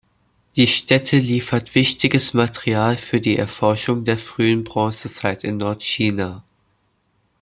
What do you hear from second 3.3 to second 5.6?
Erforschung der frühen Bronzezeit in